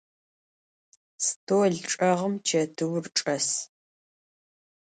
Stol 1.25 1.73
çç'eğım 1.87 2.33
çetıur 2.47 3.03
çç'es. 3.15 3.47